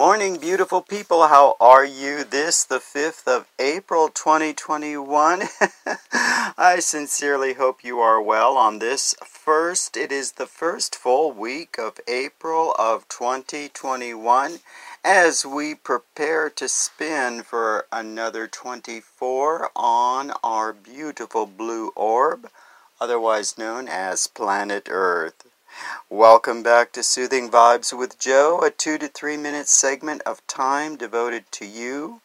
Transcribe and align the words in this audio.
Morning, 0.00 0.38
beautiful 0.38 0.80
people. 0.80 1.28
How 1.28 1.56
are 1.60 1.84
you 1.84 2.24
this, 2.24 2.64
the 2.64 2.78
5th 2.78 3.28
of 3.28 3.46
April 3.58 4.08
2021? 4.08 5.42
I 6.56 6.78
sincerely 6.80 7.52
hope 7.52 7.84
you 7.84 8.00
are 8.00 8.22
well 8.22 8.56
on 8.56 8.78
this 8.78 9.14
first. 9.22 9.98
It 9.98 10.10
is 10.10 10.32
the 10.32 10.46
first 10.46 10.96
full 10.96 11.32
week 11.32 11.76
of 11.78 12.00
April 12.08 12.74
of 12.78 13.08
2021 13.08 14.60
as 15.04 15.44
we 15.44 15.74
prepare 15.74 16.48
to 16.48 16.66
spin 16.66 17.42
for 17.42 17.84
another 17.92 18.46
24 18.46 19.70
on 19.76 20.32
our 20.42 20.72
beautiful 20.72 21.44
blue 21.44 21.92
orb, 21.94 22.48
otherwise 23.02 23.58
known 23.58 23.86
as 23.86 24.28
planet 24.28 24.88
Earth. 24.90 25.44
Welcome 26.08 26.62
back 26.62 26.92
to 26.92 27.02
Soothing 27.02 27.50
Vibes 27.50 27.96
with 27.96 28.18
Joe, 28.18 28.60
a 28.62 28.70
two 28.70 28.98
to 28.98 29.08
three 29.08 29.36
minute 29.36 29.68
segment 29.68 30.22
of 30.22 30.46
time 30.46 30.96
devoted 30.96 31.44
to 31.52 31.64
you, 31.64 32.20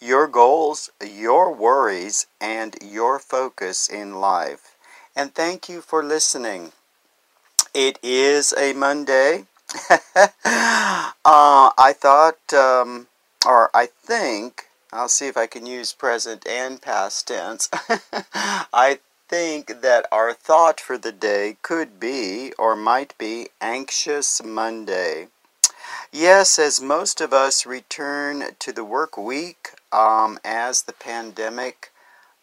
your 0.00 0.26
goals, 0.28 0.90
your 1.04 1.52
worries, 1.52 2.26
and 2.40 2.76
your 2.80 3.18
focus 3.18 3.88
in 3.88 4.20
life. 4.20 4.76
And 5.16 5.34
thank 5.34 5.68
you 5.68 5.80
for 5.80 6.04
listening. 6.04 6.72
It 7.74 7.98
is 8.02 8.54
a 8.56 8.72
Monday. 8.72 9.46
uh, 9.90 10.22
I 11.24 11.94
thought, 11.96 12.52
um, 12.54 13.08
or 13.44 13.70
I 13.74 13.86
think, 13.86 14.68
I'll 14.92 15.08
see 15.08 15.26
if 15.26 15.36
I 15.36 15.46
can 15.46 15.66
use 15.66 15.92
present 15.92 16.46
and 16.46 16.80
past 16.80 17.26
tense. 17.26 17.68
I 18.72 19.00
think 19.34 19.80
that 19.82 20.06
our 20.12 20.32
thought 20.32 20.78
for 20.78 20.96
the 20.96 21.10
day 21.10 21.56
could 21.60 21.98
be, 21.98 22.52
or 22.56 22.76
might 22.76 23.18
be, 23.18 23.48
Anxious 23.60 24.40
Monday. 24.44 25.26
Yes, 26.12 26.56
as 26.56 26.80
most 26.80 27.20
of 27.20 27.32
us 27.32 27.66
return 27.66 28.54
to 28.60 28.72
the 28.72 28.84
work 28.84 29.16
week 29.18 29.70
um, 29.90 30.38
as 30.44 30.82
the 30.82 30.92
pandemic 30.92 31.90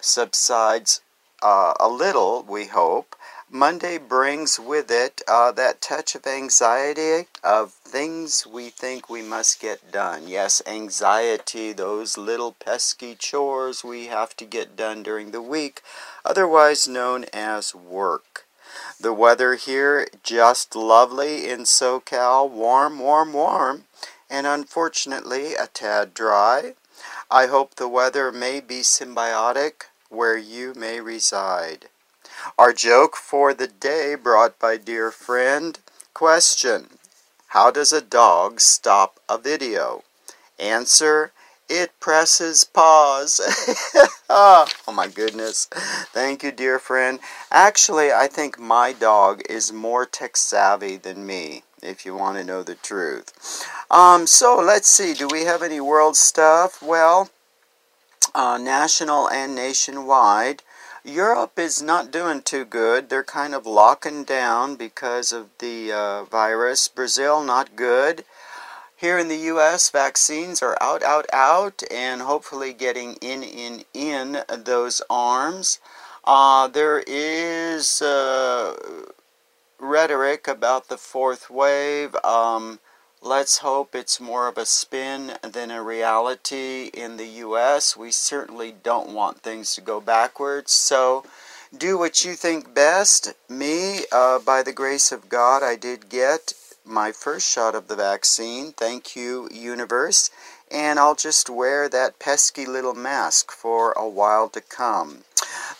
subsides 0.00 1.02
uh, 1.42 1.74
a 1.78 1.90
little, 1.90 2.42
we 2.48 2.64
hope, 2.68 3.14
Monday 3.50 3.96
brings 3.96 4.60
with 4.60 4.90
it 4.90 5.22
uh, 5.26 5.50
that 5.52 5.80
touch 5.80 6.14
of 6.14 6.26
anxiety 6.26 7.26
of 7.42 7.72
things 7.72 8.46
we 8.46 8.68
think 8.68 9.08
we 9.08 9.22
must 9.22 9.58
get 9.58 9.90
done. 9.90 10.28
Yes, 10.28 10.60
anxiety, 10.66 11.72
those 11.72 12.18
little 12.18 12.52
pesky 12.52 13.14
chores 13.14 13.82
we 13.82 14.08
have 14.08 14.36
to 14.36 14.44
get 14.44 14.76
done 14.76 15.02
during 15.02 15.30
the 15.30 15.40
week, 15.40 15.80
otherwise 16.26 16.86
known 16.86 17.24
as 17.32 17.74
work. 17.74 18.44
The 19.00 19.14
weather 19.14 19.54
here 19.54 20.08
just 20.22 20.76
lovely 20.76 21.48
in 21.48 21.60
SoCal, 21.60 22.50
warm, 22.50 22.98
warm, 22.98 23.32
warm, 23.32 23.84
and 24.28 24.46
unfortunately 24.46 25.54
a 25.54 25.68
tad 25.68 26.12
dry. 26.12 26.74
I 27.30 27.46
hope 27.46 27.76
the 27.76 27.88
weather 27.88 28.30
may 28.30 28.60
be 28.60 28.80
symbiotic 28.80 29.84
where 30.10 30.36
you 30.36 30.74
may 30.74 31.00
reside. 31.00 31.88
Our 32.58 32.72
joke 32.72 33.16
for 33.16 33.54
the 33.54 33.68
day 33.68 34.14
brought 34.14 34.58
by 34.58 34.76
dear 34.76 35.10
friend. 35.10 35.78
Question 36.14 36.98
How 37.48 37.70
does 37.70 37.92
a 37.92 38.00
dog 38.00 38.60
stop 38.60 39.20
a 39.28 39.38
video? 39.38 40.02
Answer 40.58 41.32
It 41.68 41.92
presses 42.00 42.64
pause. 42.64 43.40
oh 44.30 44.66
my 44.92 45.08
goodness. 45.08 45.66
Thank 46.12 46.42
you, 46.42 46.50
dear 46.50 46.78
friend. 46.78 47.20
Actually, 47.50 48.10
I 48.10 48.26
think 48.26 48.58
my 48.58 48.92
dog 48.92 49.42
is 49.48 49.72
more 49.72 50.06
tech 50.06 50.36
savvy 50.36 50.96
than 50.96 51.26
me 51.26 51.62
if 51.82 52.04
you 52.04 52.14
want 52.14 52.38
to 52.38 52.44
know 52.44 52.62
the 52.62 52.74
truth. 52.74 53.66
Um, 53.90 54.26
so 54.26 54.56
let's 54.56 54.88
see. 54.88 55.14
Do 55.14 55.28
we 55.30 55.44
have 55.44 55.62
any 55.62 55.80
world 55.80 56.16
stuff? 56.16 56.82
Well, 56.82 57.30
uh, 58.34 58.58
national 58.58 59.28
and 59.28 59.54
nationwide. 59.54 60.62
Europe 61.04 61.58
is 61.58 61.80
not 61.80 62.10
doing 62.10 62.42
too 62.42 62.64
good. 62.64 63.08
They're 63.08 63.24
kind 63.24 63.54
of 63.54 63.66
locking 63.66 64.24
down 64.24 64.76
because 64.76 65.32
of 65.32 65.48
the 65.58 65.92
uh, 65.92 66.24
virus. 66.24 66.88
Brazil, 66.88 67.42
not 67.42 67.76
good. 67.76 68.24
Here 68.96 69.16
in 69.16 69.28
the 69.28 69.36
U.S., 69.36 69.90
vaccines 69.90 70.60
are 70.60 70.76
out, 70.80 71.04
out, 71.04 71.26
out, 71.32 71.84
and 71.88 72.22
hopefully 72.22 72.72
getting 72.72 73.14
in, 73.22 73.44
in, 73.44 73.84
in 73.94 74.42
those 74.48 75.00
arms. 75.08 75.78
Uh, 76.24 76.66
there 76.66 77.04
is 77.06 78.02
uh, 78.02 78.74
rhetoric 79.78 80.48
about 80.48 80.88
the 80.88 80.98
fourth 80.98 81.48
wave. 81.48 82.16
Um, 82.24 82.80
Let's 83.22 83.58
hope 83.58 83.96
it's 83.96 84.20
more 84.20 84.46
of 84.46 84.56
a 84.56 84.64
spin 84.64 85.32
than 85.42 85.72
a 85.72 85.82
reality 85.82 86.88
in 86.94 87.16
the 87.16 87.26
US. 87.26 87.96
We 87.96 88.12
certainly 88.12 88.72
don't 88.84 89.08
want 89.08 89.42
things 89.42 89.74
to 89.74 89.80
go 89.80 90.00
backwards. 90.00 90.70
So 90.70 91.24
do 91.76 91.98
what 91.98 92.24
you 92.24 92.34
think 92.34 92.72
best. 92.74 93.34
Me, 93.48 94.04
uh, 94.12 94.38
by 94.38 94.62
the 94.62 94.72
grace 94.72 95.10
of 95.10 95.28
God, 95.28 95.64
I 95.64 95.74
did 95.74 96.08
get 96.08 96.52
my 96.84 97.10
first 97.10 97.50
shot 97.50 97.74
of 97.74 97.88
the 97.88 97.96
vaccine. 97.96 98.72
Thank 98.72 99.16
you, 99.16 99.48
universe. 99.52 100.30
And 100.70 101.00
I'll 101.00 101.16
just 101.16 101.50
wear 101.50 101.88
that 101.88 102.20
pesky 102.20 102.66
little 102.66 102.94
mask 102.94 103.50
for 103.50 103.90
a 103.92 104.08
while 104.08 104.48
to 104.50 104.60
come. 104.60 105.24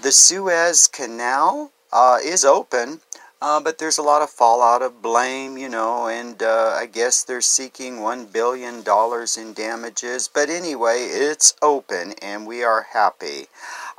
The 0.00 0.10
Suez 0.10 0.88
Canal 0.88 1.70
uh, 1.92 2.18
is 2.20 2.44
open. 2.44 3.00
Uh, 3.40 3.60
but 3.60 3.78
there's 3.78 3.98
a 3.98 4.02
lot 4.02 4.20
of 4.20 4.28
fallout 4.28 4.82
of 4.82 5.00
blame, 5.00 5.56
you 5.56 5.68
know, 5.68 6.08
and 6.08 6.42
uh, 6.42 6.74
I 6.76 6.86
guess 6.86 7.22
they're 7.22 7.40
seeking 7.40 7.98
$1 7.98 8.32
billion 8.32 8.82
in 8.82 9.52
damages. 9.54 10.26
But 10.26 10.50
anyway, 10.50 11.04
it's 11.04 11.54
open 11.62 12.14
and 12.20 12.48
we 12.48 12.64
are 12.64 12.88
happy. 12.92 13.46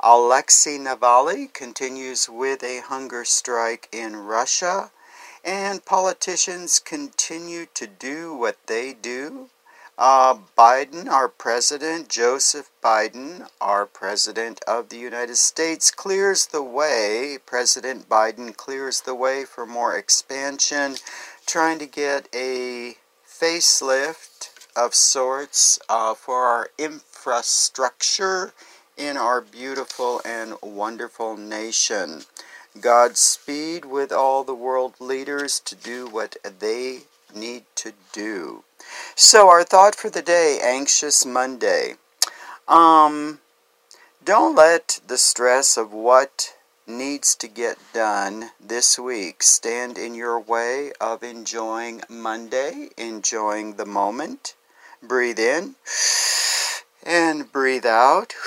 Alexei 0.00 0.76
Navalny 0.76 1.50
continues 1.50 2.28
with 2.28 2.62
a 2.62 2.80
hunger 2.80 3.24
strike 3.24 3.88
in 3.92 4.14
Russia, 4.14 4.90
and 5.42 5.86
politicians 5.86 6.78
continue 6.78 7.64
to 7.72 7.86
do 7.86 8.34
what 8.34 8.58
they 8.66 8.92
do. 8.92 9.48
Uh, 10.02 10.34
Biden, 10.56 11.08
our 11.08 11.28
president, 11.28 12.08
Joseph 12.08 12.70
Biden, 12.82 13.46
our 13.60 13.84
president 13.84 14.64
of 14.66 14.88
the 14.88 14.96
United 14.96 15.36
States, 15.36 15.90
clears 15.90 16.46
the 16.46 16.62
way. 16.62 17.36
President 17.44 18.08
Biden 18.08 18.56
clears 18.56 19.02
the 19.02 19.14
way 19.14 19.44
for 19.44 19.66
more 19.66 19.94
expansion, 19.94 20.96
trying 21.44 21.78
to 21.78 21.84
get 21.84 22.30
a 22.34 22.94
facelift 23.28 24.48
of 24.74 24.94
sorts 24.94 25.78
uh, 25.90 26.14
for 26.14 26.44
our 26.44 26.70
infrastructure 26.78 28.54
in 28.96 29.18
our 29.18 29.42
beautiful 29.42 30.22
and 30.24 30.54
wonderful 30.62 31.36
nation. 31.36 32.22
Godspeed 32.80 33.84
with 33.84 34.12
all 34.12 34.44
the 34.44 34.54
world 34.54 34.94
leaders 34.98 35.60
to 35.60 35.74
do 35.74 36.06
what 36.06 36.38
they 36.58 37.00
need 37.34 37.64
to 37.76 37.92
do. 38.12 38.64
So, 39.14 39.48
our 39.48 39.64
thought 39.64 39.94
for 39.94 40.10
the 40.10 40.22
day 40.22 40.58
Anxious 40.62 41.24
Monday. 41.24 41.94
Um, 42.66 43.40
don't 44.24 44.54
let 44.54 45.00
the 45.06 45.18
stress 45.18 45.76
of 45.76 45.92
what 45.92 46.54
needs 46.86 47.34
to 47.36 47.48
get 47.48 47.78
done 47.92 48.50
this 48.60 48.98
week 48.98 49.42
stand 49.42 49.96
in 49.96 50.14
your 50.14 50.38
way 50.38 50.92
of 51.00 51.22
enjoying 51.22 52.02
Monday, 52.08 52.90
enjoying 52.96 53.76
the 53.76 53.86
moment. 53.86 54.54
Breathe 55.02 55.38
in 55.38 55.76
and 57.02 57.50
breathe 57.50 57.86
out. 57.86 58.34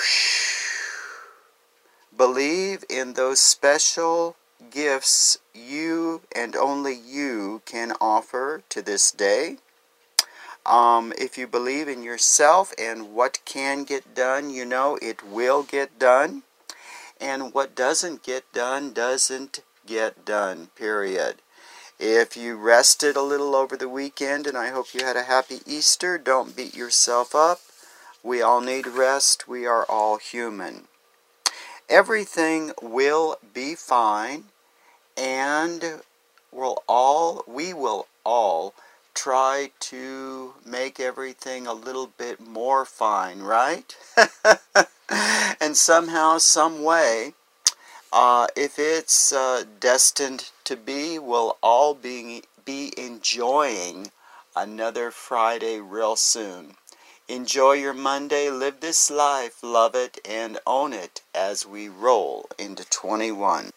Believe 2.16 2.84
in 2.88 3.14
those 3.14 3.40
special 3.40 4.36
gifts 4.70 5.38
you 5.54 6.22
and 6.34 6.56
only 6.56 6.94
you 6.94 7.62
can 7.64 7.92
offer 8.00 8.62
to 8.68 8.82
this 8.82 9.10
day. 9.10 9.58
Um, 10.66 11.12
if 11.18 11.36
you 11.36 11.46
believe 11.46 11.88
in 11.88 12.02
yourself 12.02 12.72
and 12.78 13.14
what 13.14 13.40
can 13.44 13.84
get 13.84 14.14
done, 14.14 14.50
you 14.50 14.64
know 14.64 14.98
it 15.02 15.22
will 15.22 15.62
get 15.62 15.98
done. 15.98 16.42
And 17.20 17.52
what 17.52 17.74
doesn't 17.74 18.22
get 18.22 18.50
done 18.52 18.92
doesn't 18.92 19.60
get 19.86 20.24
done, 20.24 20.68
period. 20.74 21.36
If 21.98 22.36
you 22.36 22.56
rested 22.56 23.16
a 23.16 23.22
little 23.22 23.54
over 23.54 23.76
the 23.76 23.88
weekend 23.88 24.46
and 24.46 24.56
I 24.56 24.70
hope 24.70 24.94
you 24.94 25.04
had 25.04 25.16
a 25.16 25.24
happy 25.24 25.60
Easter, 25.66 26.18
don't 26.18 26.56
beat 26.56 26.74
yourself 26.74 27.34
up. 27.34 27.60
We 28.22 28.42
all 28.42 28.60
need 28.60 28.86
rest. 28.86 29.46
We 29.46 29.66
are 29.66 29.84
all 29.84 30.16
human. 30.16 30.88
Everything 31.88 32.72
will 32.82 33.36
be 33.52 33.74
fine 33.74 34.44
and 35.16 36.00
we'll 36.52 36.82
all 36.88 37.44
we 37.46 37.72
will 37.72 38.06
all 38.24 38.74
try 39.14 39.70
to 39.78 40.54
make 40.66 40.98
everything 40.98 41.66
a 41.66 41.72
little 41.72 42.08
bit 42.18 42.40
more 42.40 42.84
fine, 42.84 43.40
right? 43.40 43.96
and 45.60 45.76
somehow, 45.76 46.38
some 46.38 46.82
way, 46.82 47.32
uh, 48.12 48.46
if 48.56 48.78
it's 48.78 49.32
uh, 49.32 49.64
destined 49.80 50.50
to 50.64 50.76
be, 50.76 51.18
we'll 51.18 51.56
all 51.62 51.94
be, 51.94 52.42
be 52.64 52.92
enjoying 52.96 54.10
another 54.56 55.10
Friday 55.10 55.80
real 55.80 56.16
soon. 56.16 56.74
Enjoy 57.28 57.72
your 57.72 57.94
Monday, 57.94 58.50
live 58.50 58.80
this 58.80 59.10
life, 59.10 59.62
love 59.62 59.94
it, 59.94 60.18
and 60.28 60.58
own 60.66 60.92
it 60.92 61.22
as 61.34 61.66
we 61.66 61.88
roll 61.88 62.46
into 62.58 62.84
21. 62.84 63.70